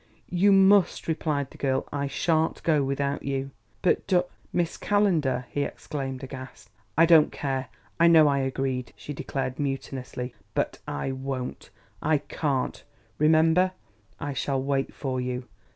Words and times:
"You 0.31 0.51
must," 0.51 1.07
replied 1.07 1.51
the 1.51 1.59
girl. 1.59 1.87
"I 1.93 2.07
shan't 2.07 2.63
go 2.63 2.83
without 2.83 3.21
you." 3.21 3.51
"But, 3.83 4.07
Dor 4.07 4.25
Miss 4.51 4.75
Calendar!" 4.75 5.45
he 5.51 5.61
exclaimed, 5.61 6.23
aghast. 6.23 6.71
"I 6.97 7.05
don't 7.05 7.31
care 7.31 7.67
I 7.99 8.07
know 8.07 8.27
I 8.27 8.39
agreed," 8.39 8.93
she 8.95 9.13
declared 9.13 9.59
mutinously. 9.59 10.33
"But 10.55 10.79
I 10.87 11.11
won't 11.11 11.69
I 12.01 12.17
can't. 12.17 12.83
Remember 13.19 13.73
I 14.19 14.33
shall 14.33 14.59
wait 14.59 14.91
for 14.91 15.21
you." 15.21 15.47